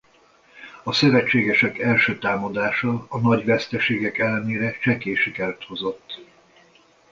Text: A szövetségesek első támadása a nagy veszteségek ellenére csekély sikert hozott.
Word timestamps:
A 0.83 0.91
szövetségesek 0.93 1.79
első 1.79 2.17
támadása 2.17 3.05
a 3.09 3.19
nagy 3.19 3.45
veszteségek 3.45 4.17
ellenére 4.17 4.77
csekély 4.79 5.15
sikert 5.15 5.63
hozott. 5.63 6.23